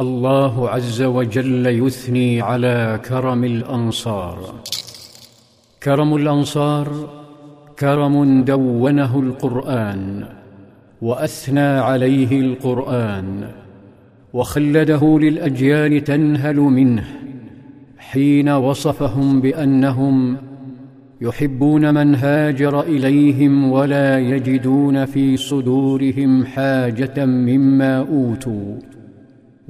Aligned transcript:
الله 0.00 0.68
عز 0.70 1.02
وجل 1.02 1.66
يثني 1.66 2.40
على 2.40 3.00
كرم 3.08 3.44
الانصار 3.44 4.54
كرم 5.82 6.16
الانصار 6.16 7.08
كرم 7.78 8.42
دونه 8.44 9.18
القران 9.20 10.24
واثنى 11.02 11.60
عليه 11.60 12.40
القران 12.40 13.44
وخلده 14.32 15.18
للاجيال 15.18 16.04
تنهل 16.04 16.56
منه 16.56 17.04
حين 17.98 18.48
وصفهم 18.48 19.40
بانهم 19.40 20.36
يحبون 21.20 21.94
من 21.94 22.14
هاجر 22.14 22.80
اليهم 22.80 23.72
ولا 23.72 24.18
يجدون 24.18 25.04
في 25.04 25.36
صدورهم 25.36 26.44
حاجه 26.44 27.16
مما 27.26 27.96
اوتوا 27.98 28.78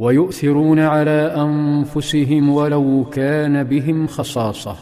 ويؤثرون 0.01 0.79
على 0.79 1.35
انفسهم 1.37 2.49
ولو 2.51 3.05
كان 3.13 3.65
بهم 3.65 4.07
خصاصه 4.07 4.77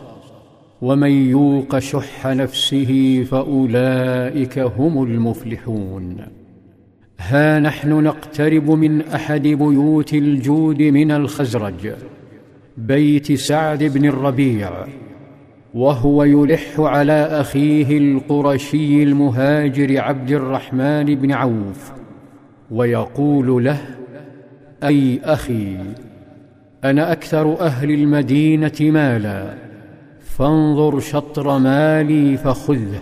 ومن 0.83 1.11
يوق 1.11 1.79
شح 1.79 2.27
نفسه 2.27 3.25
فاولئك 3.31 4.59
هم 4.59 5.03
المفلحون 5.03 6.17
ها 7.19 7.61
نحن 7.61 7.89
نقترب 8.05 8.71
من 8.71 9.01
احد 9.03 9.43
بيوت 9.43 10.15
الجود 10.15 10.83
من 10.83 11.11
الخزرج 11.11 11.93
بيت 12.77 13.33
سعد 13.33 13.83
بن 13.83 14.05
الربيع 14.05 14.71
وهو 15.75 16.25
يلح 16.25 16.81
على 16.81 17.25
اخيه 17.41 17.99
القرشي 17.99 19.03
المهاجر 19.03 20.01
عبد 20.01 20.31
الرحمن 20.31 21.05
بن 21.15 21.33
عوف 21.33 21.93
ويقول 22.71 23.65
له 23.65 23.79
اي 24.85 25.21
اخي 25.25 25.77
انا 26.85 27.13
اكثر 27.13 27.61
اهل 27.61 27.91
المدينه 27.91 28.73
مالا 28.81 29.55
فانظر 30.25 31.01
شطر 31.01 31.59
مالي 31.59 32.37
فخذه 32.37 33.01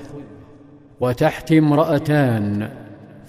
وتحت 1.01 1.53
امراتان 1.53 2.69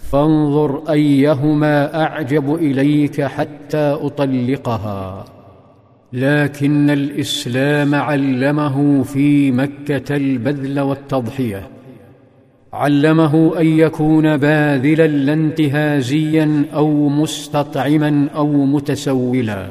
فانظر 0.09 0.81
ايهما 0.91 2.01
اعجب 2.03 2.55
اليك 2.55 3.21
حتى 3.21 3.77
اطلقها 4.01 5.25
لكن 6.13 6.89
الاسلام 6.89 7.95
علمه 7.95 9.03
في 9.03 9.51
مكه 9.51 10.15
البذل 10.15 10.79
والتضحيه 10.79 11.67
علمه 12.73 13.59
ان 13.59 13.65
يكون 13.79 14.37
باذلا 14.37 15.07
لا 15.07 15.33
انتهازيا 15.33 16.65
او 16.73 17.09
مستطعما 17.09 18.27
او 18.35 18.53
متسولا 18.65 19.67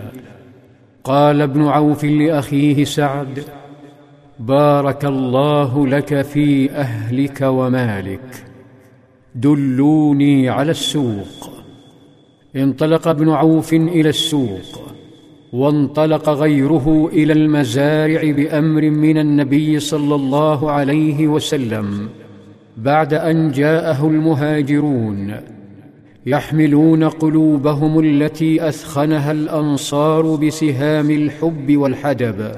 قال 1.04 1.40
ابن 1.42 1.62
عوف 1.62 2.04
لاخيه 2.04 2.84
سعد 2.84 3.42
بارك 4.40 5.04
الله 5.04 5.86
لك 5.86 6.22
في 6.22 6.70
اهلك 6.70 7.40
ومالك 7.42 8.44
دلوني 9.34 10.48
على 10.48 10.70
السوق 10.70 11.50
انطلق 12.56 13.08
ابن 13.08 13.28
عوف 13.28 13.72
الى 13.72 14.08
السوق 14.08 14.92
وانطلق 15.52 16.28
غيره 16.28 17.08
الى 17.12 17.32
المزارع 17.32 18.30
بامر 18.30 18.90
من 18.90 19.18
النبي 19.18 19.80
صلى 19.80 20.14
الله 20.14 20.70
عليه 20.70 21.26
وسلم 21.28 22.08
بعد 22.76 23.14
ان 23.14 23.52
جاءه 23.52 24.06
المهاجرون 24.06 25.34
يحملون 26.26 27.04
قلوبهم 27.04 28.00
التي 28.00 28.68
اثخنها 28.68 29.32
الانصار 29.32 30.22
بسهام 30.36 31.10
الحب 31.10 31.76
والحدب 31.76 32.50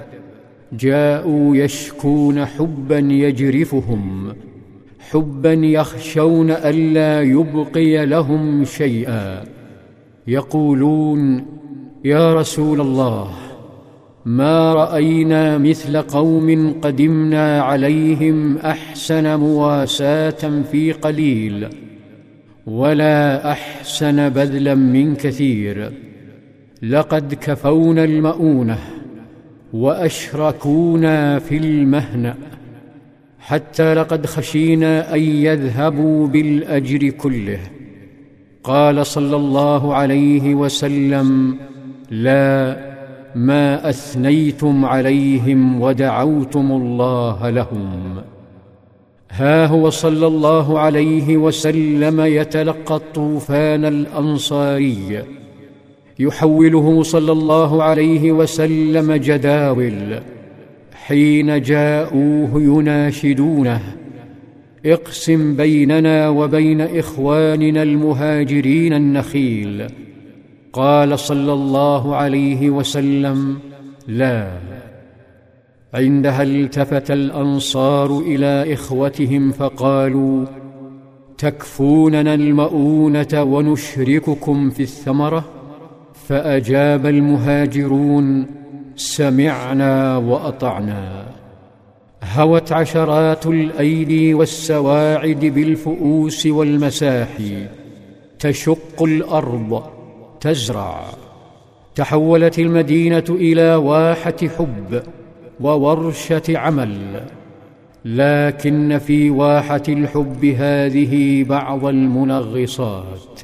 جاءوا 0.72 1.56
يشكون 1.56 2.44
حبا 2.44 2.98
يجرفهم 2.98 4.32
حبا 5.10 5.52
يخشون 5.52 6.50
الا 6.50 7.22
يبقي 7.22 8.06
لهم 8.06 8.64
شيئا 8.64 9.44
يقولون 10.26 11.44
يا 12.04 12.34
رسول 12.34 12.80
الله 12.80 13.30
ما 14.28 14.74
راينا 14.74 15.58
مثل 15.58 15.96
قوم 16.02 16.74
قدمنا 16.82 17.62
عليهم 17.62 18.56
احسن 18.58 19.36
مواساه 19.38 20.62
في 20.72 20.92
قليل 20.92 21.68
ولا 22.66 23.52
احسن 23.52 24.28
بذلا 24.28 24.74
من 24.74 25.14
كثير 25.14 25.92
لقد 26.82 27.34
كفونا 27.34 28.04
المؤونه 28.04 28.78
واشركونا 29.72 31.38
في 31.38 31.56
المهنا 31.56 32.34
حتى 33.38 33.94
لقد 33.94 34.26
خشينا 34.26 35.14
ان 35.14 35.20
يذهبوا 35.20 36.26
بالاجر 36.28 37.08
كله 37.08 37.58
قال 38.64 39.06
صلى 39.06 39.36
الله 39.36 39.94
عليه 39.94 40.54
وسلم 40.54 41.56
لا 42.10 42.87
ما 43.38 43.88
اثنيتم 43.90 44.84
عليهم 44.84 45.80
ودعوتم 45.80 46.72
الله 46.72 47.50
لهم 47.50 47.90
ها 49.30 49.66
هو 49.66 49.90
صلى 49.90 50.26
الله 50.26 50.78
عليه 50.78 51.36
وسلم 51.36 52.20
يتلقى 52.20 52.94
الطوفان 52.96 53.84
الانصاري 53.84 55.22
يحوله 56.18 57.02
صلى 57.02 57.32
الله 57.32 57.82
عليه 57.82 58.32
وسلم 58.32 59.12
جداول 59.12 60.20
حين 60.94 61.62
جاءوه 61.62 62.50
يناشدونه 62.54 63.80
اقسم 64.86 65.56
بيننا 65.56 66.28
وبين 66.28 66.80
اخواننا 66.80 67.82
المهاجرين 67.82 68.92
النخيل 68.92 69.86
قال 70.78 71.18
صلى 71.18 71.52
الله 71.52 72.16
عليه 72.16 72.70
وسلم 72.70 73.58
لا 74.08 74.50
عندها 75.94 76.42
التفت 76.42 77.10
الانصار 77.10 78.18
الى 78.18 78.72
اخوتهم 78.72 79.50
فقالوا 79.52 80.46
تكفوننا 81.38 82.34
المؤونه 82.34 83.28
ونشرككم 83.42 84.70
في 84.70 84.82
الثمره 84.82 85.44
فاجاب 86.28 87.06
المهاجرون 87.06 88.46
سمعنا 88.96 90.16
واطعنا 90.16 91.26
هوت 92.34 92.72
عشرات 92.72 93.46
الايدي 93.46 94.34
والسواعد 94.34 95.40
بالفؤوس 95.44 96.46
والمساحي 96.46 97.66
تشق 98.38 99.02
الارض 99.02 99.82
تزرع 100.40 101.04
تحولت 101.94 102.58
المدينه 102.58 103.24
الى 103.30 103.74
واحه 103.74 104.36
حب 104.58 105.02
وورشه 105.60 106.42
عمل 106.48 106.96
لكن 108.04 108.98
في 108.98 109.30
واحه 109.30 109.82
الحب 109.88 110.44
هذه 110.44 111.44
بعض 111.44 111.84
المنغصات 111.86 113.40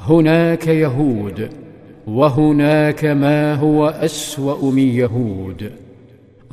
هناك 0.00 0.66
يهود 0.66 1.48
وهناك 2.06 3.04
ما 3.04 3.54
هو 3.54 3.86
اسوا 3.86 4.72
من 4.72 4.88
يهود 4.88 5.70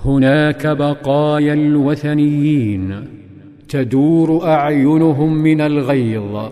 هناك 0.06 0.68
بقايا 0.68 1.54
الوثنيين 1.54 3.06
تدور 3.70 4.48
اعينهم 4.48 5.34
من 5.36 5.62
الغيظ 5.62 6.50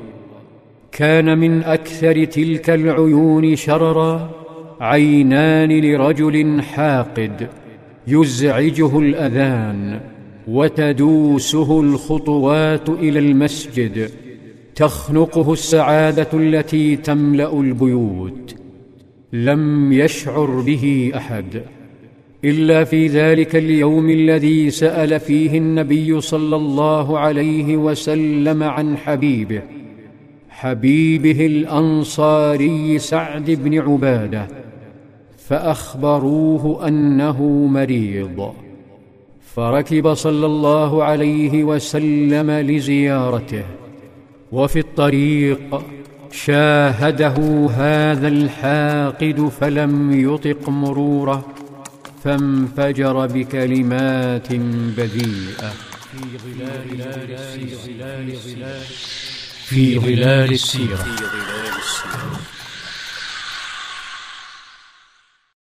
كان 1.02 1.38
من 1.38 1.64
اكثر 1.64 2.26
تلك 2.26 2.70
العيون 2.70 3.56
شررا 3.56 4.30
عينان 4.82 5.80
لرجل 5.80 6.62
حاقد 6.62 7.48
يزعجه 8.08 9.00
الاذان 9.00 10.00
وتدوسه 10.48 11.82
الخطوات 11.82 12.90
الى 12.90 13.20
المسجد 13.20 14.10
تخنقه 14.76 15.54
السعاده 15.54 16.28
التي 16.34 16.96
تملا 16.96 17.60
البيوت 17.60 18.56
لم 19.34 19.94
يشعر 19.94 20.62
به 20.66 21.12
احد 21.16 21.62
الا 22.46 22.84
في 22.84 23.08
ذلك 23.08 23.56
اليوم 23.56 24.10
الذي 24.10 24.70
سال 24.70 25.20
فيه 25.20 25.58
النبي 25.58 26.22
صلى 26.22 26.56
الله 26.56 27.20
عليه 27.20 27.78
وسلم 27.78 28.64
عن 28.64 28.98
حبيبه 28.98 29.62
حبيبه 30.62 31.46
الانصاري 31.46 33.00
سعد 33.00 33.52
بن 33.52 33.80
عباده 33.80 34.48
فاخبروه 35.38 36.88
انه 36.88 37.44
مريض 37.72 38.52
فركب 39.56 40.14
صلى 40.14 40.46
الله 40.46 41.04
عليه 41.04 41.64
وسلم 41.64 42.52
لزيارته 42.52 43.64
وفي 44.52 44.80
الطريق 44.80 45.82
شاهده 46.32 47.68
هذا 47.72 48.28
الحاقد 48.28 49.48
فلم 49.60 50.20
يطق 50.34 50.70
مروره 50.70 51.46
فانفجر 52.24 53.28
بكلمات 53.28 54.54
بذيئه 54.98 55.72
في 56.12 56.38
غلال 56.38 56.98
ظلال 57.56 58.34
غلال 58.46 58.82
في 59.72 60.00
ظلال 60.00 60.54
السيرة 60.54 61.06